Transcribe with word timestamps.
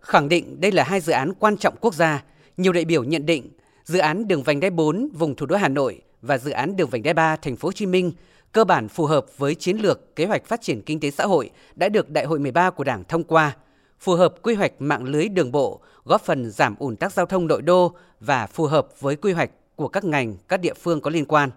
Khẳng 0.00 0.28
định 0.28 0.60
đây 0.60 0.72
là 0.72 0.84
hai 0.84 1.00
dự 1.00 1.12
án 1.12 1.32
quan 1.34 1.56
trọng 1.56 1.74
quốc 1.80 1.94
gia, 1.94 2.22
nhiều 2.56 2.72
đại 2.72 2.84
biểu 2.84 3.04
nhận 3.04 3.26
định 3.26 3.50
dự 3.84 3.98
án 3.98 4.28
đường 4.28 4.42
vành 4.42 4.60
đai 4.60 4.70
4 4.70 5.08
vùng 5.12 5.34
thủ 5.34 5.46
đô 5.46 5.56
Hà 5.56 5.68
Nội 5.68 6.02
và 6.22 6.38
dự 6.38 6.50
án 6.50 6.76
đường 6.76 6.88
vành 6.90 7.02
đai 7.02 7.14
3 7.14 7.36
thành 7.36 7.56
phố 7.56 7.68
Hồ 7.68 7.72
Chí 7.72 7.86
Minh 7.86 8.12
cơ 8.52 8.64
bản 8.64 8.88
phù 8.88 9.06
hợp 9.06 9.26
với 9.38 9.54
chiến 9.54 9.76
lược 9.76 10.16
kế 10.16 10.24
hoạch 10.24 10.44
phát 10.44 10.62
triển 10.62 10.82
kinh 10.82 11.00
tế 11.00 11.10
xã 11.10 11.26
hội 11.26 11.50
đã 11.74 11.88
được 11.88 12.10
Đại 12.10 12.24
hội 12.24 12.38
13 12.38 12.70
của 12.70 12.84
Đảng 12.84 13.04
thông 13.04 13.24
qua, 13.24 13.56
phù 14.00 14.14
hợp 14.14 14.34
quy 14.42 14.54
hoạch 14.54 14.72
mạng 14.78 15.04
lưới 15.04 15.28
đường 15.28 15.52
bộ, 15.52 15.80
góp 16.04 16.22
phần 16.22 16.50
giảm 16.50 16.76
ùn 16.78 16.96
tắc 16.96 17.12
giao 17.12 17.26
thông 17.26 17.46
nội 17.46 17.62
đô 17.62 17.94
và 18.20 18.46
phù 18.46 18.66
hợp 18.66 19.00
với 19.00 19.16
quy 19.16 19.32
hoạch 19.32 19.50
của 19.76 19.88
các 19.88 20.04
ngành, 20.04 20.36
các 20.48 20.60
địa 20.60 20.74
phương 20.74 21.00
có 21.00 21.10
liên 21.10 21.24
quan. 21.24 21.50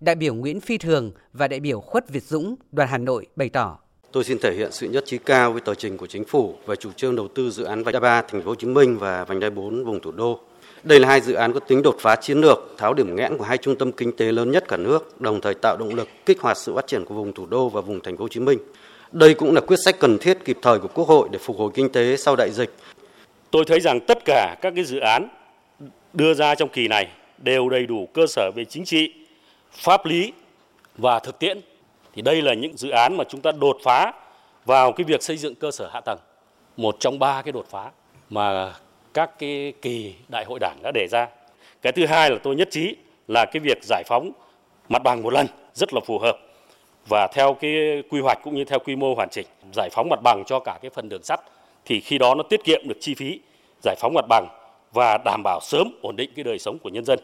Đại 0.00 0.14
biểu 0.14 0.34
Nguyễn 0.34 0.60
Phi 0.60 0.78
Thường 0.78 1.12
và 1.32 1.48
đại 1.48 1.60
biểu 1.60 1.80
Khuất 1.80 2.08
Việt 2.08 2.22
Dũng, 2.22 2.54
đoàn 2.72 2.88
Hà 2.88 2.98
Nội 2.98 3.26
bày 3.36 3.48
tỏ 3.48 3.78
Tôi 4.12 4.24
xin 4.24 4.38
thể 4.38 4.54
hiện 4.54 4.72
sự 4.72 4.88
nhất 4.88 5.04
trí 5.06 5.18
cao 5.18 5.52
với 5.52 5.60
tờ 5.60 5.74
trình 5.74 5.96
của 5.96 6.06
chính 6.06 6.24
phủ 6.24 6.54
về 6.66 6.76
chủ 6.76 6.92
trương 6.92 7.16
đầu 7.16 7.28
tư 7.28 7.50
dự 7.50 7.64
án 7.64 7.82
vành 7.82 7.92
đai 7.92 8.00
3 8.00 8.22
thành 8.22 8.42
phố 8.42 8.48
Hồ 8.48 8.54
Chí 8.54 8.66
Minh 8.66 8.98
và 8.98 9.24
vành 9.24 9.40
đai 9.40 9.50
4 9.50 9.84
vùng 9.84 10.00
thủ 10.00 10.10
đô. 10.12 10.40
Đây 10.82 11.00
là 11.00 11.08
hai 11.08 11.20
dự 11.20 11.34
án 11.34 11.52
có 11.52 11.60
tính 11.60 11.82
đột 11.82 11.96
phá 12.00 12.16
chiến 12.16 12.40
lược, 12.40 12.74
tháo 12.78 12.94
điểm 12.94 13.16
nghẽn 13.16 13.38
của 13.38 13.44
hai 13.44 13.58
trung 13.58 13.76
tâm 13.76 13.92
kinh 13.92 14.16
tế 14.16 14.32
lớn 14.32 14.50
nhất 14.50 14.64
cả 14.68 14.76
nước, 14.76 15.20
đồng 15.20 15.40
thời 15.40 15.54
tạo 15.54 15.76
động 15.76 15.94
lực 15.94 16.08
kích 16.26 16.40
hoạt 16.40 16.56
sự 16.56 16.74
phát 16.74 16.86
triển 16.86 17.04
của 17.04 17.14
vùng 17.14 17.32
thủ 17.32 17.46
đô 17.46 17.68
và 17.68 17.80
vùng 17.80 18.00
thành 18.00 18.16
phố 18.16 18.24
Hồ 18.24 18.28
Chí 18.28 18.40
Minh. 18.40 18.58
Đây 19.12 19.34
cũng 19.34 19.54
là 19.54 19.60
quyết 19.60 19.78
sách 19.84 19.98
cần 19.98 20.18
thiết 20.18 20.38
kịp 20.44 20.58
thời 20.62 20.78
của 20.78 20.88
Quốc 20.88 21.08
hội 21.08 21.28
để 21.32 21.38
phục 21.38 21.56
hồi 21.56 21.70
kinh 21.74 21.92
tế 21.92 22.16
sau 22.16 22.36
đại 22.36 22.50
dịch. 22.50 22.70
Tôi 23.50 23.64
thấy 23.64 23.80
rằng 23.80 24.00
tất 24.00 24.18
cả 24.24 24.56
các 24.62 24.72
cái 24.74 24.84
dự 24.84 24.98
án 24.98 25.28
đưa 26.12 26.34
ra 26.34 26.54
trong 26.54 26.68
kỳ 26.68 26.88
này 26.88 27.08
đều 27.38 27.68
đầy 27.68 27.86
đủ 27.86 28.08
cơ 28.14 28.26
sở 28.26 28.50
về 28.56 28.64
chính 28.64 28.84
trị, 28.84 29.12
pháp 29.72 30.06
lý 30.06 30.32
và 30.98 31.18
thực 31.18 31.38
tiễn. 31.38 31.60
Thì 32.14 32.22
đây 32.22 32.42
là 32.42 32.54
những 32.54 32.76
dự 32.76 32.90
án 32.90 33.16
mà 33.16 33.24
chúng 33.28 33.40
ta 33.40 33.52
đột 33.52 33.78
phá 33.82 34.12
vào 34.64 34.92
cái 34.92 35.04
việc 35.04 35.22
xây 35.22 35.36
dựng 35.36 35.54
cơ 35.54 35.70
sở 35.70 35.90
hạ 35.92 36.00
tầng. 36.00 36.18
Một 36.76 36.96
trong 37.00 37.18
ba 37.18 37.42
cái 37.42 37.52
đột 37.52 37.66
phá 37.70 37.90
mà 38.30 38.74
các 39.14 39.38
cái 39.38 39.72
kỳ 39.82 40.14
đại 40.28 40.44
hội 40.44 40.58
đảng 40.58 40.78
đã 40.82 40.90
đề 40.94 41.06
ra. 41.10 41.28
Cái 41.82 41.92
thứ 41.92 42.06
hai 42.06 42.30
là 42.30 42.36
tôi 42.42 42.56
nhất 42.56 42.68
trí 42.70 42.96
là 43.28 43.44
cái 43.44 43.60
việc 43.60 43.78
giải 43.82 44.02
phóng 44.06 44.30
mặt 44.88 45.02
bằng 45.02 45.22
một 45.22 45.32
lần 45.32 45.46
rất 45.74 45.94
là 45.94 46.00
phù 46.06 46.18
hợp 46.18 46.38
và 47.08 47.28
theo 47.34 47.54
cái 47.54 48.02
quy 48.10 48.20
hoạch 48.20 48.38
cũng 48.42 48.54
như 48.54 48.64
theo 48.64 48.78
quy 48.78 48.96
mô 48.96 49.14
hoàn 49.14 49.28
chỉnh, 49.30 49.46
giải 49.74 49.88
phóng 49.92 50.08
mặt 50.08 50.22
bằng 50.22 50.44
cho 50.46 50.60
cả 50.60 50.78
cái 50.82 50.90
phần 50.90 51.08
đường 51.08 51.22
sắt, 51.22 51.40
thì 51.84 52.00
khi 52.00 52.18
đó 52.18 52.34
nó 52.34 52.42
tiết 52.42 52.64
kiệm 52.64 52.80
được 52.88 52.96
chi 53.00 53.14
phí 53.14 53.40
giải 53.82 53.96
phóng 53.98 54.14
mặt 54.14 54.24
bằng 54.28 54.46
và 54.92 55.18
đảm 55.24 55.42
bảo 55.44 55.60
sớm 55.62 55.98
ổn 56.02 56.16
định 56.16 56.30
cái 56.36 56.44
đời 56.44 56.58
sống 56.58 56.78
của 56.78 56.88
nhân 56.88 57.04
dân. 57.04 57.18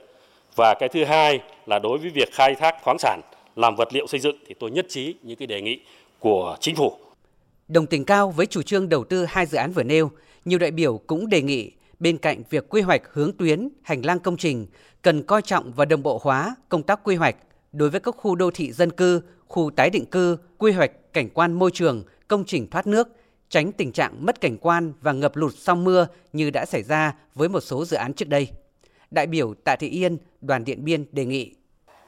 Và 0.56 0.74
cái 0.74 0.88
thứ 0.88 1.04
hai 1.04 1.40
là 1.66 1.78
đối 1.78 1.98
với 1.98 2.10
việc 2.10 2.32
khai 2.32 2.54
thác 2.54 2.82
khoáng 2.82 2.98
sản 2.98 3.20
làm 3.56 3.76
vật 3.76 3.88
liệu 3.92 4.06
xây 4.06 4.20
dựng 4.20 4.36
thì 4.46 4.54
tôi 4.60 4.70
nhất 4.70 4.86
trí 4.88 5.14
những 5.22 5.36
cái 5.36 5.46
đề 5.46 5.60
nghị 5.60 5.80
của 6.18 6.56
chính 6.60 6.76
phủ. 6.76 6.96
Đồng 7.68 7.86
tình 7.86 8.04
cao 8.04 8.30
với 8.30 8.46
chủ 8.46 8.62
trương 8.62 8.88
đầu 8.88 9.04
tư 9.04 9.24
hai 9.28 9.46
dự 9.46 9.58
án 9.58 9.72
vừa 9.72 9.82
nêu, 9.82 10.10
nhiều 10.44 10.58
đại 10.58 10.70
biểu 10.70 10.98
cũng 11.06 11.28
đề 11.28 11.42
nghị 11.42 11.72
bên 11.98 12.18
cạnh 12.18 12.42
việc 12.50 12.68
quy 12.68 12.80
hoạch 12.80 13.02
hướng 13.12 13.32
tuyến, 13.32 13.68
hành 13.82 14.06
lang 14.06 14.18
công 14.18 14.36
trình, 14.36 14.66
cần 15.02 15.22
coi 15.22 15.42
trọng 15.42 15.72
và 15.72 15.84
đồng 15.84 16.02
bộ 16.02 16.20
hóa 16.22 16.56
công 16.68 16.82
tác 16.82 17.00
quy 17.04 17.16
hoạch 17.16 17.36
đối 17.72 17.90
với 17.90 18.00
các 18.00 18.14
khu 18.18 18.34
đô 18.34 18.50
thị 18.50 18.72
dân 18.72 18.90
cư, 18.90 19.20
khu 19.48 19.70
tái 19.76 19.90
định 19.90 20.06
cư, 20.06 20.36
quy 20.58 20.72
hoạch 20.72 20.90
cảnh 21.12 21.28
quan 21.28 21.52
môi 21.52 21.70
trường, 21.70 22.04
công 22.28 22.44
trình 22.44 22.70
thoát 22.70 22.86
nước, 22.86 23.08
tránh 23.48 23.72
tình 23.72 23.92
trạng 23.92 24.26
mất 24.26 24.40
cảnh 24.40 24.58
quan 24.58 24.92
và 25.00 25.12
ngập 25.12 25.36
lụt 25.36 25.54
sau 25.56 25.76
mưa 25.76 26.06
như 26.32 26.50
đã 26.50 26.66
xảy 26.66 26.82
ra 26.82 27.14
với 27.34 27.48
một 27.48 27.60
số 27.60 27.84
dự 27.84 27.96
án 27.96 28.14
trước 28.14 28.28
đây. 28.28 28.48
Đại 29.10 29.26
biểu 29.26 29.54
Tạ 29.54 29.76
Thị 29.76 29.88
Yên, 29.88 30.18
đoàn 30.40 30.64
Điện 30.64 30.84
Biên 30.84 31.04
đề 31.12 31.24
nghị. 31.24 31.54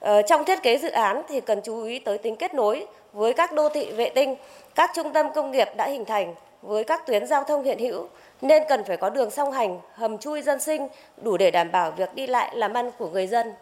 Ờ, 0.00 0.22
trong 0.22 0.44
thiết 0.44 0.62
kế 0.62 0.78
dự 0.78 0.90
án 0.90 1.22
thì 1.28 1.40
cần 1.40 1.60
chú 1.64 1.84
ý 1.84 1.98
tới 1.98 2.18
tính 2.18 2.36
kết 2.36 2.54
nối 2.54 2.86
với 3.12 3.34
các 3.34 3.52
đô 3.52 3.68
thị 3.68 3.92
vệ 3.92 4.10
tinh, 4.10 4.36
các 4.74 4.90
trung 4.94 5.12
tâm 5.12 5.32
công 5.34 5.50
nghiệp 5.50 5.68
đã 5.76 5.86
hình 5.86 6.04
thành 6.04 6.34
với 6.62 6.84
các 6.84 7.06
tuyến 7.06 7.26
giao 7.26 7.44
thông 7.44 7.64
hiện 7.64 7.78
hữu 7.78 8.06
nên 8.40 8.62
cần 8.68 8.84
phải 8.84 8.96
có 8.96 9.10
đường 9.10 9.30
song 9.30 9.52
hành, 9.52 9.80
hầm 9.94 10.18
chui 10.18 10.42
dân 10.42 10.60
sinh 10.60 10.88
đủ 11.16 11.36
để 11.36 11.50
đảm 11.50 11.72
bảo 11.72 11.90
việc 11.90 12.14
đi 12.14 12.26
lại 12.26 12.56
làm 12.56 12.74
ăn 12.74 12.90
của 12.98 13.08
người 13.08 13.26
dân. 13.26 13.52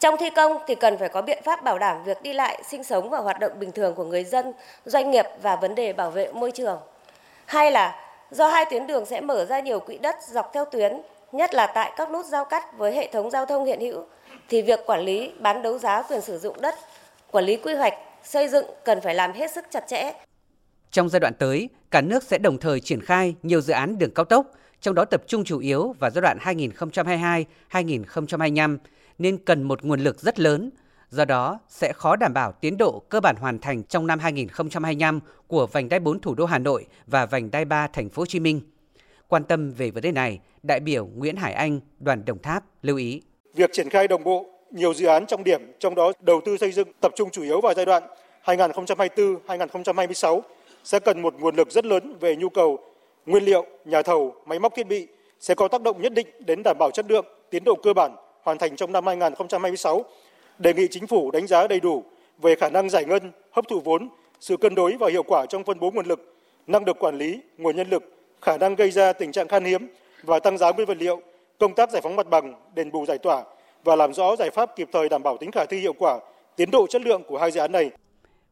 Trong 0.00 0.16
thi 0.16 0.30
công 0.30 0.58
thì 0.66 0.74
cần 0.74 0.98
phải 0.98 1.08
có 1.08 1.22
biện 1.22 1.42
pháp 1.44 1.64
bảo 1.64 1.78
đảm 1.78 2.04
việc 2.04 2.22
đi 2.22 2.32
lại, 2.32 2.62
sinh 2.64 2.84
sống 2.84 3.10
và 3.10 3.18
hoạt 3.18 3.40
động 3.40 3.52
bình 3.58 3.72
thường 3.72 3.94
của 3.94 4.04
người 4.04 4.24
dân, 4.24 4.52
doanh 4.84 5.10
nghiệp 5.10 5.26
và 5.42 5.56
vấn 5.56 5.74
đề 5.74 5.92
bảo 5.92 6.10
vệ 6.10 6.32
môi 6.32 6.50
trường. 6.50 6.78
Hai 7.44 7.70
là 7.70 8.00
do 8.30 8.48
hai 8.48 8.64
tuyến 8.64 8.86
đường 8.86 9.06
sẽ 9.06 9.20
mở 9.20 9.44
ra 9.44 9.60
nhiều 9.60 9.80
quỹ 9.80 9.98
đất 9.98 10.16
dọc 10.22 10.52
theo 10.52 10.64
tuyến, 10.64 11.00
nhất 11.32 11.54
là 11.54 11.66
tại 11.66 11.92
các 11.96 12.10
nút 12.10 12.26
giao 12.26 12.44
cắt 12.44 12.78
với 12.78 12.92
hệ 12.92 13.06
thống 13.06 13.30
giao 13.30 13.46
thông 13.46 13.64
hiện 13.64 13.80
hữu, 13.80 14.04
thì 14.48 14.62
việc 14.62 14.80
quản 14.86 15.00
lý 15.00 15.32
bán 15.40 15.62
đấu 15.62 15.78
giá 15.78 16.02
quyền 16.02 16.20
sử 16.20 16.38
dụng 16.38 16.60
đất, 16.60 16.74
quản 17.30 17.44
lý 17.44 17.56
quy 17.56 17.74
hoạch, 17.74 17.94
xây 18.24 18.48
dựng 18.48 18.66
cần 18.84 19.00
phải 19.00 19.14
làm 19.14 19.32
hết 19.32 19.50
sức 19.54 19.64
chặt 19.70 19.84
chẽ. 19.88 20.12
Trong 20.90 21.08
giai 21.08 21.20
đoạn 21.20 21.34
tới, 21.38 21.68
cả 21.90 22.00
nước 22.00 22.22
sẽ 22.22 22.38
đồng 22.38 22.58
thời 22.58 22.80
triển 22.80 23.00
khai 23.00 23.34
nhiều 23.42 23.60
dự 23.60 23.72
án 23.72 23.98
đường 23.98 24.14
cao 24.14 24.24
tốc, 24.24 24.46
trong 24.80 24.94
đó 24.94 25.04
tập 25.04 25.22
trung 25.26 25.44
chủ 25.44 25.58
yếu 25.58 25.94
vào 25.98 26.10
giai 26.10 26.22
đoạn 26.22 26.38
2022-2025 27.70 28.78
nên 29.18 29.38
cần 29.44 29.62
một 29.62 29.82
nguồn 29.82 30.00
lực 30.00 30.20
rất 30.20 30.40
lớn, 30.40 30.70
do 31.10 31.24
đó 31.24 31.58
sẽ 31.68 31.92
khó 31.92 32.16
đảm 32.16 32.32
bảo 32.34 32.52
tiến 32.52 32.76
độ 32.78 33.02
cơ 33.08 33.20
bản 33.20 33.36
hoàn 33.36 33.58
thành 33.58 33.82
trong 33.84 34.06
năm 34.06 34.18
2025 34.18 35.20
của 35.46 35.66
vành 35.66 35.88
đai 35.88 36.00
4 36.00 36.20
thủ 36.20 36.34
đô 36.34 36.44
Hà 36.44 36.58
Nội 36.58 36.86
và 37.06 37.26
vành 37.26 37.50
đai 37.50 37.64
3 37.64 37.86
thành 37.86 38.08
phố 38.08 38.22
Hồ 38.22 38.26
Chí 38.26 38.40
Minh. 38.40 38.60
Quan 39.28 39.44
tâm 39.44 39.72
về 39.72 39.90
vấn 39.90 40.02
đề 40.02 40.12
này, 40.12 40.40
đại 40.62 40.80
biểu 40.80 41.06
Nguyễn 41.06 41.36
Hải 41.36 41.52
Anh, 41.52 41.80
đoàn 41.98 42.24
Đồng 42.24 42.38
Tháp 42.38 42.64
lưu 42.82 42.96
ý. 42.96 43.22
Việc 43.54 43.72
triển 43.72 43.88
khai 43.88 44.08
đồng 44.08 44.24
bộ 44.24 44.46
nhiều 44.70 44.94
dự 44.94 45.06
án 45.06 45.26
trọng 45.26 45.44
điểm, 45.44 45.72
trong 45.78 45.94
đó 45.94 46.12
đầu 46.20 46.40
tư 46.44 46.56
xây 46.56 46.72
dựng 46.72 46.88
tập 47.00 47.12
trung 47.16 47.30
chủ 47.30 47.42
yếu 47.42 47.60
vào 47.60 47.74
giai 47.74 47.86
đoạn 47.86 48.02
2024-2026 48.44 50.40
sẽ 50.84 50.98
cần 50.98 51.22
một 51.22 51.34
nguồn 51.38 51.56
lực 51.56 51.70
rất 51.70 51.84
lớn 51.84 52.16
về 52.20 52.36
nhu 52.36 52.48
cầu 52.48 52.78
nguyên 53.26 53.44
liệu, 53.44 53.66
nhà 53.84 54.02
thầu, 54.02 54.34
máy 54.46 54.58
móc 54.58 54.74
thiết 54.74 54.86
bị 54.86 55.06
sẽ 55.40 55.54
có 55.54 55.68
tác 55.68 55.82
động 55.82 56.02
nhất 56.02 56.12
định 56.12 56.26
đến 56.46 56.62
đảm 56.64 56.76
bảo 56.78 56.90
chất 56.90 57.06
lượng, 57.08 57.26
tiến 57.50 57.64
độ 57.64 57.74
cơ 57.74 57.92
bản 57.92 58.16
hoàn 58.42 58.58
thành 58.58 58.76
trong 58.76 58.92
năm 58.92 59.06
2026. 59.06 60.04
Đề 60.58 60.74
nghị 60.74 60.88
chính 60.90 61.06
phủ 61.06 61.30
đánh 61.30 61.46
giá 61.46 61.66
đầy 61.66 61.80
đủ 61.80 62.04
về 62.42 62.54
khả 62.54 62.68
năng 62.68 62.90
giải 62.90 63.04
ngân, 63.04 63.32
hấp 63.50 63.68
thụ 63.68 63.80
vốn, 63.80 64.08
sự 64.40 64.56
cân 64.56 64.74
đối 64.74 64.96
và 65.00 65.08
hiệu 65.10 65.22
quả 65.22 65.46
trong 65.46 65.64
phân 65.64 65.80
bố 65.80 65.90
nguồn 65.90 66.06
lực, 66.06 66.34
năng 66.66 66.84
lực 66.84 66.98
quản 66.98 67.18
lý, 67.18 67.40
nguồn 67.58 67.76
nhân 67.76 67.90
lực, 67.90 68.02
khả 68.42 68.58
năng 68.58 68.74
gây 68.74 68.90
ra 68.90 69.12
tình 69.12 69.32
trạng 69.32 69.48
khan 69.48 69.64
hiếm 69.64 69.88
và 70.22 70.38
tăng 70.38 70.58
giá 70.58 70.72
nguyên 70.72 70.86
vật 70.86 70.96
liệu, 71.00 71.20
công 71.62 71.74
tác 71.74 71.90
giải 71.90 72.02
phóng 72.02 72.16
mặt 72.16 72.26
bằng, 72.30 72.54
đền 72.74 72.92
bù 72.92 73.06
giải 73.06 73.18
tỏa 73.18 73.44
và 73.84 73.96
làm 73.96 74.14
rõ 74.14 74.36
giải 74.38 74.50
pháp 74.50 74.76
kịp 74.76 74.88
thời 74.92 75.08
đảm 75.08 75.22
bảo 75.22 75.36
tính 75.36 75.50
khả 75.52 75.64
thi 75.64 75.78
hiệu 75.78 75.92
quả, 75.98 76.18
tiến 76.56 76.70
độ 76.70 76.86
chất 76.86 77.02
lượng 77.02 77.22
của 77.28 77.38
hai 77.38 77.50
dự 77.50 77.60
án 77.60 77.72
này. 77.72 77.90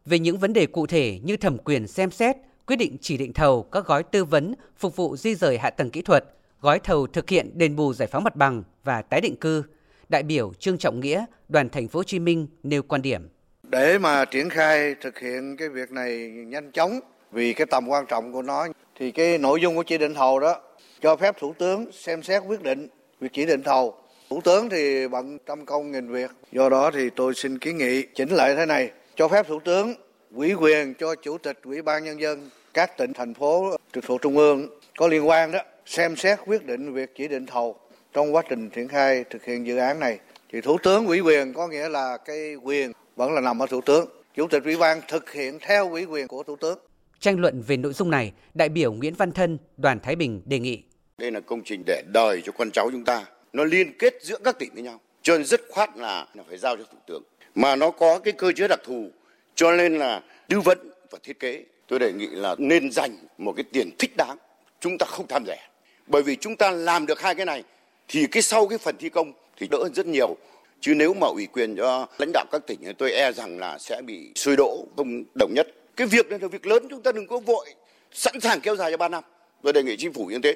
Về 0.04 0.18
những 0.18 0.38
vấn 0.38 0.52
đề 0.52 0.66
cụ 0.66 0.86
thể 0.86 1.18
như 1.24 1.36
thẩm 1.36 1.58
quyền 1.58 1.86
xem 1.86 2.10
xét, 2.10 2.36
quyết 2.66 2.76
định 2.76 2.96
chỉ 3.00 3.16
định 3.16 3.32
thầu 3.32 3.62
các 3.62 3.86
gói 3.86 4.02
tư 4.02 4.24
vấn 4.24 4.54
phục 4.78 4.96
vụ 4.96 5.16
di 5.16 5.34
rời 5.34 5.58
hạ 5.58 5.70
tầng 5.70 5.90
kỹ 5.90 6.02
thuật, 6.02 6.24
gói 6.60 6.78
thầu 6.78 7.06
thực 7.06 7.30
hiện 7.30 7.50
đền 7.54 7.76
bù 7.76 7.92
giải 7.92 8.08
phóng 8.08 8.24
mặt 8.24 8.36
bằng 8.36 8.62
và 8.84 9.02
tái 9.02 9.20
định 9.20 9.36
cư, 9.36 9.62
đại 10.08 10.22
biểu 10.22 10.52
Trương 10.58 10.78
Trọng 10.78 11.00
Nghĩa, 11.00 11.24
đoàn 11.48 11.68
thành 11.68 11.88
phố 11.88 11.98
Hồ 11.98 12.04
Chí 12.04 12.18
Minh 12.18 12.46
nêu 12.62 12.82
quan 12.82 13.02
điểm. 13.02 13.28
Để 13.62 13.98
mà 13.98 14.24
triển 14.24 14.50
khai 14.50 14.94
thực 15.00 15.18
hiện 15.18 15.56
cái 15.56 15.68
việc 15.68 15.90
này 15.90 16.18
nhanh 16.46 16.72
chóng 16.72 17.00
vì 17.32 17.52
cái 17.52 17.66
tầm 17.66 17.88
quan 17.88 18.06
trọng 18.06 18.32
của 18.32 18.42
nó 18.42 18.66
thì 18.98 19.10
cái 19.10 19.38
nội 19.38 19.60
dung 19.60 19.76
của 19.76 19.82
chỉ 19.82 19.98
định 19.98 20.14
thầu 20.14 20.40
đó 20.40 20.60
cho 21.00 21.16
phép 21.16 21.36
thủ 21.38 21.54
tướng 21.58 21.92
xem 21.92 22.22
xét 22.22 22.42
quyết 22.46 22.62
định 22.62 22.88
việc 23.20 23.32
chỉ 23.32 23.46
định 23.46 23.62
thầu. 23.62 23.94
Thủ 24.30 24.40
tướng 24.44 24.70
thì 24.70 25.08
bận 25.08 25.38
trăm 25.46 25.66
công 25.66 25.92
nghìn 25.92 26.08
việc, 26.12 26.30
do 26.52 26.68
đó 26.68 26.90
thì 26.94 27.10
tôi 27.16 27.34
xin 27.34 27.58
kiến 27.58 27.78
nghị 27.78 28.02
chỉnh 28.14 28.28
lại 28.28 28.54
thế 28.56 28.66
này, 28.66 28.90
cho 29.14 29.28
phép 29.28 29.46
thủ 29.48 29.60
tướng 29.60 29.94
ủy 30.34 30.54
quyền 30.54 30.94
cho 30.94 31.14
chủ 31.14 31.38
tịch 31.38 31.58
ủy 31.64 31.82
ban 31.82 32.04
nhân 32.04 32.20
dân 32.20 32.50
các 32.74 32.98
tỉnh 32.98 33.12
thành 33.12 33.34
phố 33.34 33.76
trực 33.94 34.04
thuộc 34.04 34.22
trung 34.22 34.36
ương 34.36 34.68
có 34.98 35.08
liên 35.08 35.28
quan 35.28 35.52
đó 35.52 35.58
xem 35.86 36.16
xét 36.16 36.38
quyết 36.46 36.66
định 36.66 36.92
việc 36.92 37.14
chỉ 37.16 37.28
định 37.28 37.46
thầu 37.46 37.76
trong 38.12 38.34
quá 38.34 38.42
trình 38.48 38.70
triển 38.70 38.88
khai 38.88 39.24
thực 39.30 39.44
hiện 39.44 39.66
dự 39.66 39.76
án 39.76 40.00
này. 40.00 40.18
Thì 40.52 40.60
thủ 40.60 40.78
tướng 40.82 41.06
ủy 41.06 41.20
quyền 41.20 41.52
có 41.52 41.68
nghĩa 41.68 41.88
là 41.88 42.16
cái 42.16 42.54
quyền 42.54 42.92
vẫn 43.16 43.32
là 43.32 43.40
nằm 43.40 43.58
ở 43.58 43.66
thủ 43.66 43.80
tướng. 43.80 44.08
Chủ 44.36 44.46
tịch 44.46 44.64
ủy 44.64 44.76
ban 44.76 45.00
thực 45.08 45.32
hiện 45.32 45.58
theo 45.60 45.90
ủy 45.90 46.04
quyền 46.04 46.28
của 46.28 46.42
thủ 46.42 46.56
tướng. 46.56 46.78
Tranh 47.20 47.40
luận 47.40 47.62
về 47.66 47.76
nội 47.76 47.92
dung 47.92 48.10
này 48.10 48.32
đại 48.54 48.68
biểu 48.68 48.92
Nguyễn 48.92 49.14
Văn 49.14 49.32
Thân 49.32 49.58
đoàn 49.76 50.00
Thái 50.02 50.16
Bình 50.16 50.42
đề 50.44 50.58
nghị 50.58 50.82
đây 51.20 51.30
là 51.30 51.40
công 51.40 51.62
trình 51.64 51.82
để 51.86 52.02
đời 52.12 52.42
cho 52.44 52.52
con 52.52 52.70
cháu 52.70 52.90
chúng 52.92 53.04
ta. 53.04 53.24
Nó 53.52 53.64
liên 53.64 53.92
kết 53.98 54.14
giữa 54.22 54.38
các 54.44 54.58
tỉnh 54.58 54.70
với 54.74 54.82
nhau. 54.82 55.00
Cho 55.22 55.36
nên 55.36 55.44
rất 55.44 55.60
khoát 55.70 55.90
là 55.96 56.26
phải 56.48 56.58
giao 56.58 56.76
cho 56.76 56.84
thủ 56.84 56.98
tướng. 57.06 57.22
Mà 57.54 57.76
nó 57.76 57.90
có 57.90 58.18
cái 58.18 58.32
cơ 58.32 58.52
chế 58.52 58.68
đặc 58.68 58.80
thù, 58.84 59.10
cho 59.54 59.72
nên 59.72 59.98
là 59.98 60.22
tư 60.48 60.60
vấn 60.60 60.78
và 61.10 61.18
thiết 61.22 61.38
kế. 61.38 61.64
Tôi 61.86 61.98
đề 61.98 62.12
nghị 62.12 62.26
là 62.26 62.54
nên 62.58 62.92
dành 62.92 63.16
một 63.38 63.52
cái 63.56 63.64
tiền 63.72 63.90
thích 63.98 64.10
đáng. 64.16 64.36
Chúng 64.80 64.98
ta 64.98 65.06
không 65.06 65.26
tham 65.28 65.44
rẻ. 65.46 65.68
Bởi 66.06 66.22
vì 66.22 66.36
chúng 66.36 66.56
ta 66.56 66.70
làm 66.70 67.06
được 67.06 67.20
hai 67.20 67.34
cái 67.34 67.46
này, 67.46 67.62
thì 68.08 68.26
cái 68.26 68.42
sau 68.42 68.68
cái 68.68 68.78
phần 68.78 68.96
thi 68.98 69.08
công 69.08 69.32
thì 69.56 69.68
đỡ 69.70 69.78
hơn 69.82 69.94
rất 69.94 70.06
nhiều. 70.06 70.36
Chứ 70.80 70.94
nếu 70.94 71.14
mà 71.14 71.26
ủy 71.26 71.46
quyền 71.46 71.76
cho 71.76 72.06
lãnh 72.18 72.30
đạo 72.32 72.44
các 72.52 72.62
tỉnh 72.66 72.78
thì 72.82 72.92
tôi 72.98 73.12
e 73.12 73.32
rằng 73.32 73.58
là 73.58 73.78
sẽ 73.78 74.02
bị 74.02 74.32
sôi 74.34 74.56
đổ 74.56 74.86
không 74.96 75.24
đồng 75.34 75.54
nhất. 75.54 75.68
Cái 75.96 76.06
việc 76.06 76.26
này 76.26 76.38
là 76.38 76.48
việc 76.48 76.66
lớn, 76.66 76.86
chúng 76.90 77.02
ta 77.02 77.12
đừng 77.12 77.26
có 77.26 77.38
vội 77.38 77.66
sẵn 78.12 78.40
sàng 78.40 78.60
kéo 78.60 78.76
dài 78.76 78.90
cho 78.90 78.96
3 78.96 79.08
năm. 79.08 79.24
Tôi 79.62 79.72
đề 79.72 79.82
nghị 79.82 79.96
chính 79.96 80.12
phủ 80.12 80.26
như 80.26 80.38
thế 80.42 80.54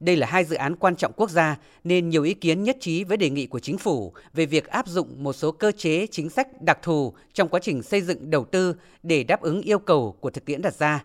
đây 0.00 0.16
là 0.16 0.26
hai 0.26 0.44
dự 0.44 0.56
án 0.56 0.76
quan 0.76 0.96
trọng 0.96 1.12
quốc 1.16 1.30
gia 1.30 1.56
nên 1.84 2.08
nhiều 2.08 2.22
ý 2.22 2.34
kiến 2.34 2.62
nhất 2.62 2.76
trí 2.80 3.04
với 3.04 3.16
đề 3.16 3.30
nghị 3.30 3.46
của 3.46 3.58
chính 3.58 3.78
phủ 3.78 4.12
về 4.34 4.46
việc 4.46 4.66
áp 4.66 4.86
dụng 4.88 5.24
một 5.24 5.32
số 5.32 5.52
cơ 5.52 5.72
chế 5.72 6.06
chính 6.06 6.30
sách 6.30 6.62
đặc 6.62 6.78
thù 6.82 7.14
trong 7.32 7.48
quá 7.48 7.60
trình 7.62 7.82
xây 7.82 8.00
dựng 8.00 8.30
đầu 8.30 8.44
tư 8.44 8.74
để 9.02 9.24
đáp 9.24 9.40
ứng 9.40 9.62
yêu 9.62 9.78
cầu 9.78 10.16
của 10.20 10.30
thực 10.30 10.44
tiễn 10.44 10.62
đặt 10.62 10.74
ra. 10.74 11.04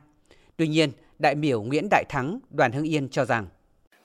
Tuy 0.58 0.68
nhiên, 0.68 0.92
đại 1.20 1.36
biểu 1.36 1.62
Nguyễn 1.62 1.88
Đại 1.92 2.04
Thắng, 2.10 2.40
đoàn 2.50 2.72
Hưng 2.72 2.90
Yên 2.90 3.10
cho 3.10 3.26
rằng 3.26 3.48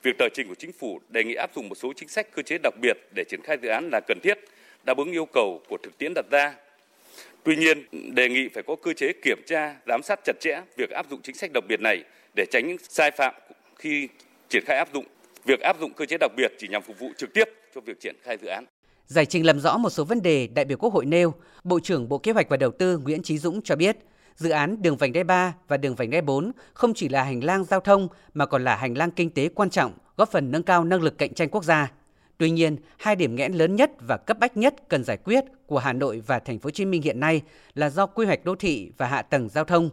Việc 0.03 0.19
tờ 0.19 0.29
trình 0.35 0.49
của 0.49 0.55
chính 0.59 0.73
phủ 0.73 1.01
đề 1.09 1.25
nghị 1.25 1.35
áp 1.35 1.51
dụng 1.55 1.69
một 1.69 1.75
số 1.75 1.93
chính 1.97 2.09
sách 2.09 2.27
cơ 2.35 2.43
chế 2.43 2.59
đặc 2.63 2.75
biệt 2.83 2.97
để 3.15 3.25
triển 3.29 3.41
khai 3.43 3.57
dự 3.63 3.69
án 3.69 3.89
là 3.93 4.01
cần 4.07 4.19
thiết, 4.23 4.39
đáp 4.85 4.97
ứng 4.97 5.13
yêu 5.13 5.27
cầu 5.27 5.63
của 5.69 5.77
thực 5.83 5.99
tiễn 5.99 6.13
đặt 6.15 6.25
ra. 6.31 6.55
Tuy 7.43 7.57
nhiên, 7.57 7.85
đề 8.15 8.29
nghị 8.29 8.49
phải 8.49 8.63
có 8.63 8.77
cơ 8.83 8.93
chế 8.93 9.13
kiểm 9.23 9.39
tra, 9.47 9.77
giám 9.87 10.03
sát 10.03 10.21
chặt 10.25 10.37
chẽ 10.41 10.61
việc 10.77 10.91
áp 10.91 11.07
dụng 11.11 11.21
chính 11.23 11.35
sách 11.35 11.51
đặc 11.55 11.65
biệt 11.69 11.81
này 11.81 12.05
để 12.37 12.47
tránh 12.51 12.69
những 12.69 12.77
sai 12.89 13.11
phạm 13.11 13.35
khi 13.77 14.09
triển 14.49 14.65
khai 14.67 14.77
áp 14.77 14.89
dụng. 14.95 15.05
Việc 15.45 15.61
áp 15.61 15.77
dụng 15.81 15.93
cơ 15.97 16.05
chế 16.07 16.17
đặc 16.21 16.31
biệt 16.37 16.53
chỉ 16.59 16.69
nhằm 16.69 16.83
phục 16.83 16.99
vụ 16.99 17.09
trực 17.17 17.33
tiếp 17.35 17.45
cho 17.75 17.81
việc 17.81 18.01
triển 18.01 18.17
khai 18.23 18.37
dự 18.43 18.49
án. 18.49 18.65
Giải 19.07 19.27
trình 19.27 19.47
làm 19.47 19.61
rõ 19.61 19.77
một 19.77 19.91
số 19.91 20.05
vấn 20.05 20.23
đề 20.23 20.47
đại 20.47 20.65
biểu 20.65 20.79
Quốc 20.79 20.93
hội 20.93 21.07
nêu, 21.07 21.35
Bộ 21.65 21.81
trưởng 21.81 22.09
Bộ 22.09 22.19
Kế 22.19 22.33
hoạch 22.33 22.49
và 22.49 22.57
Đầu 22.57 22.71
tư 22.71 22.99
Nguyễn 22.99 23.23
Chí 23.23 23.39
Dũng 23.39 23.63
cho 23.63 23.77
biết, 23.77 23.97
dự 24.37 24.51
án 24.51 24.83
đường 24.83 24.97
vành 24.97 25.13
đai 25.13 25.25
3 25.25 25.55
và 25.69 25.77
đường 25.77 25.95
vành 25.95 26.11
đai 26.11 26.23
4 26.23 26.53
không 26.75 26.95
chỉ 26.95 27.09
là 27.09 27.23
hành 27.23 27.45
lang 27.45 27.65
giao 27.65 27.81
thông 27.81 28.09
mà 28.35 28.47
còn 28.47 28.65
là 28.65 28.77
hành 28.77 28.99
lang 28.99 29.11
kinh 29.11 29.31
tế 29.31 29.49
quan 29.49 29.71
trọng, 29.71 29.93
góp 30.17 30.31
phần 30.31 30.51
nâng 30.51 30.63
cao 30.63 30.85
năng 30.85 31.03
lực 31.03 31.19
cạnh 31.19 31.35
tranh 31.35 31.49
quốc 31.49 31.65
gia. 31.65 31.93
Tuy 32.39 32.51
nhiên, 32.51 32.77
hai 32.97 33.17
điểm 33.17 33.37
nghẽn 33.37 33.53
lớn 33.53 33.77
nhất 33.77 33.91
và 34.01 34.17
cấp 34.17 34.39
bách 34.39 34.57
nhất 34.57 34.75
cần 34.89 35.05
giải 35.05 35.17
quyết 35.17 35.45
của 35.67 35.79
Hà 35.79 35.93
Nội 35.93 36.23
và 36.27 36.39
Thành 36.39 36.59
phố 36.59 36.67
Hồ 36.67 36.71
Chí 36.71 36.85
Minh 36.85 37.03
hiện 37.03 37.21
nay 37.21 37.43
là 37.75 37.91
do 37.91 38.07
quy 38.07 38.27
hoạch 38.27 38.45
đô 38.45 38.55
thị 38.55 38.91
và 38.97 39.07
hạ 39.07 39.23
tầng 39.23 39.49
giao 39.49 39.65
thông. 39.65 39.91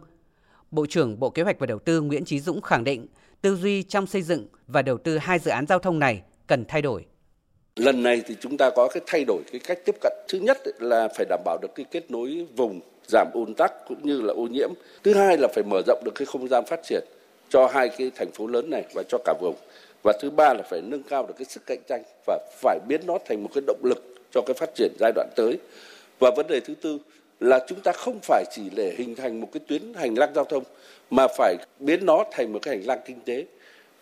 Bộ 0.70 0.86
trưởng 0.86 1.20
Bộ 1.20 1.30
Kế 1.30 1.42
hoạch 1.42 1.58
và 1.58 1.66
Đầu 1.66 1.78
tư 1.78 2.00
Nguyễn 2.00 2.24
Chí 2.24 2.40
Dũng 2.40 2.60
khẳng 2.60 2.84
định, 2.84 3.06
tư 3.42 3.56
duy 3.56 3.82
trong 3.82 4.06
xây 4.06 4.22
dựng 4.22 4.46
và 4.66 4.82
đầu 4.82 4.98
tư 4.98 5.18
hai 5.18 5.38
dự 5.38 5.50
án 5.50 5.66
giao 5.66 5.78
thông 5.78 5.98
này 5.98 6.22
cần 6.46 6.64
thay 6.68 6.82
đổi. 6.82 7.04
Lần 7.76 8.02
này 8.02 8.22
thì 8.26 8.36
chúng 8.40 8.56
ta 8.56 8.70
có 8.70 8.88
cái 8.88 9.02
thay 9.06 9.24
đổi 9.24 9.42
cái 9.52 9.60
cách 9.66 9.78
tiếp 9.84 9.96
cận. 10.00 10.12
Thứ 10.28 10.38
nhất 10.38 10.58
là 10.78 11.08
phải 11.16 11.26
đảm 11.28 11.40
bảo 11.44 11.58
được 11.62 11.74
cái 11.74 11.86
kết 11.90 12.10
nối 12.10 12.46
vùng, 12.56 12.80
giảm 13.08 13.30
ùn 13.34 13.54
tắc 13.54 13.72
cũng 13.88 13.98
như 14.02 14.20
là 14.20 14.32
ô 14.32 14.42
nhiễm. 14.42 14.70
Thứ 15.02 15.14
hai 15.14 15.38
là 15.38 15.48
phải 15.54 15.64
mở 15.64 15.82
rộng 15.86 16.02
được 16.04 16.14
cái 16.14 16.26
không 16.26 16.48
gian 16.48 16.64
phát 16.66 16.80
triển 16.84 17.04
cho 17.48 17.66
hai 17.66 17.88
cái 17.88 18.10
thành 18.14 18.30
phố 18.34 18.46
lớn 18.46 18.70
này 18.70 18.84
và 18.94 19.02
cho 19.08 19.18
cả 19.24 19.34
vùng. 19.40 19.56
Và 20.02 20.12
thứ 20.22 20.30
ba 20.30 20.54
là 20.54 20.62
phải 20.70 20.80
nâng 20.82 21.02
cao 21.02 21.26
được 21.26 21.34
cái 21.38 21.44
sức 21.44 21.62
cạnh 21.66 21.80
tranh 21.88 22.02
và 22.26 22.38
phải 22.60 22.78
biến 22.88 23.00
nó 23.06 23.18
thành 23.28 23.42
một 23.42 23.50
cái 23.54 23.62
động 23.66 23.80
lực 23.82 24.04
cho 24.34 24.42
cái 24.46 24.54
phát 24.54 24.70
triển 24.74 24.92
giai 25.00 25.12
đoạn 25.14 25.28
tới. 25.36 25.58
Và 26.18 26.30
vấn 26.36 26.46
đề 26.46 26.60
thứ 26.60 26.74
tư 26.74 26.98
là 27.40 27.64
chúng 27.68 27.80
ta 27.80 27.92
không 27.92 28.18
phải 28.22 28.44
chỉ 28.50 28.62
để 28.76 28.94
hình 28.98 29.14
thành 29.14 29.40
một 29.40 29.48
cái 29.52 29.60
tuyến 29.68 29.94
hành 29.94 30.18
lang 30.18 30.34
giao 30.34 30.44
thông, 30.44 30.64
mà 31.10 31.26
phải 31.38 31.56
biến 31.78 32.06
nó 32.06 32.24
thành 32.32 32.52
một 32.52 32.58
cái 32.62 32.76
hành 32.76 32.86
lang 32.86 33.00
kinh 33.04 33.20
tế. 33.24 33.44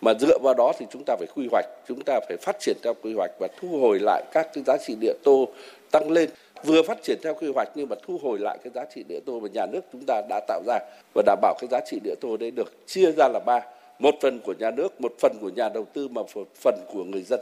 Mà 0.01 0.13
dựa 0.19 0.37
vào 0.43 0.53
đó 0.53 0.73
thì 0.79 0.85
chúng 0.91 1.03
ta 1.05 1.15
phải 1.19 1.27
quy 1.35 1.47
hoạch, 1.51 1.65
chúng 1.87 2.03
ta 2.05 2.19
phải 2.27 2.37
phát 2.37 2.55
triển 2.59 2.77
theo 2.83 2.93
quy 3.01 3.13
hoạch 3.13 3.31
và 3.39 3.47
thu 3.61 3.79
hồi 3.79 3.99
lại 3.99 4.23
các 4.31 4.47
cái 4.53 4.63
giá 4.67 4.77
trị 4.85 4.95
địa 5.01 5.13
tô 5.23 5.47
tăng 5.91 6.11
lên. 6.11 6.29
Vừa 6.63 6.83
phát 6.83 7.03
triển 7.03 7.19
theo 7.23 7.33
quy 7.33 7.51
hoạch 7.55 7.69
nhưng 7.75 7.89
mà 7.89 7.95
thu 8.07 8.19
hồi 8.23 8.39
lại 8.39 8.57
cái 8.63 8.71
giá 8.75 8.85
trị 8.95 9.03
địa 9.09 9.19
tô 9.25 9.39
mà 9.39 9.49
nhà 9.53 9.65
nước 9.65 9.81
chúng 9.91 10.03
ta 10.07 10.21
đã 10.29 10.41
tạo 10.47 10.61
ra 10.67 10.79
và 11.15 11.23
đảm 11.25 11.39
bảo 11.41 11.55
cái 11.59 11.67
giá 11.71 11.79
trị 11.85 11.99
địa 12.03 12.15
tô 12.21 12.37
đấy 12.37 12.51
được 12.51 12.73
chia 12.87 13.11
ra 13.11 13.27
là 13.27 13.39
ba. 13.45 13.61
Một 13.99 14.15
phần 14.21 14.39
của 14.39 14.53
nhà 14.59 14.71
nước, 14.71 15.01
một 15.01 15.13
phần 15.19 15.37
của 15.41 15.49
nhà 15.49 15.69
đầu 15.69 15.85
tư 15.93 16.07
mà 16.07 16.21
một 16.21 16.47
phần 16.55 16.75
của 16.93 17.03
người 17.03 17.21
dân. 17.21 17.39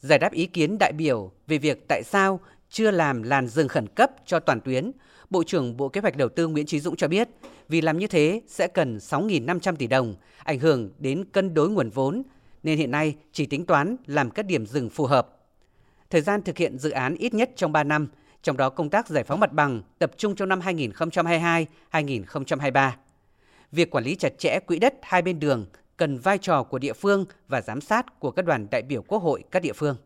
Giải 0.00 0.18
đáp 0.18 0.32
ý 0.32 0.46
kiến 0.46 0.78
đại 0.78 0.92
biểu 0.92 1.30
về 1.46 1.58
việc 1.58 1.88
tại 1.88 2.02
sao 2.04 2.40
chưa 2.70 2.90
làm 2.90 3.22
làn 3.22 3.48
rừng 3.48 3.68
khẩn 3.68 3.86
cấp 3.86 4.10
cho 4.26 4.40
toàn 4.40 4.60
tuyến 4.60 4.92
Bộ 5.30 5.44
trưởng 5.44 5.76
Bộ 5.76 5.88
Kế 5.88 6.00
hoạch 6.00 6.16
Đầu 6.16 6.28
tư 6.28 6.46
Nguyễn 6.46 6.66
Chí 6.66 6.80
Dũng 6.80 6.96
cho 6.96 7.08
biết, 7.08 7.28
vì 7.68 7.80
làm 7.80 7.98
như 7.98 8.06
thế 8.06 8.42
sẽ 8.46 8.68
cần 8.68 8.98
6.500 8.98 9.76
tỷ 9.76 9.86
đồng, 9.86 10.14
ảnh 10.44 10.58
hưởng 10.58 10.90
đến 10.98 11.24
cân 11.32 11.54
đối 11.54 11.70
nguồn 11.70 11.90
vốn, 11.90 12.22
nên 12.62 12.78
hiện 12.78 12.90
nay 12.90 13.16
chỉ 13.32 13.46
tính 13.46 13.66
toán 13.66 13.96
làm 14.06 14.30
các 14.30 14.46
điểm 14.46 14.66
dừng 14.66 14.90
phù 14.90 15.06
hợp. 15.06 15.28
Thời 16.10 16.20
gian 16.20 16.42
thực 16.42 16.56
hiện 16.56 16.78
dự 16.78 16.90
án 16.90 17.14
ít 17.14 17.34
nhất 17.34 17.50
trong 17.56 17.72
3 17.72 17.84
năm, 17.84 18.08
trong 18.42 18.56
đó 18.56 18.70
công 18.70 18.90
tác 18.90 19.08
giải 19.08 19.24
phóng 19.24 19.40
mặt 19.40 19.52
bằng 19.52 19.82
tập 19.98 20.10
trung 20.16 20.34
trong 20.34 20.48
năm 20.48 20.60
2022-2023. 20.60 22.90
Việc 23.72 23.90
quản 23.90 24.04
lý 24.04 24.14
chặt 24.14 24.38
chẽ 24.38 24.58
quỹ 24.66 24.78
đất 24.78 24.94
hai 25.02 25.22
bên 25.22 25.40
đường 25.40 25.66
cần 25.96 26.18
vai 26.18 26.38
trò 26.38 26.62
của 26.62 26.78
địa 26.78 26.92
phương 26.92 27.24
và 27.48 27.60
giám 27.60 27.80
sát 27.80 28.20
của 28.20 28.30
các 28.30 28.44
đoàn 28.44 28.66
đại 28.70 28.82
biểu 28.82 29.02
quốc 29.02 29.18
hội 29.18 29.44
các 29.50 29.62
địa 29.62 29.72
phương. 29.72 29.96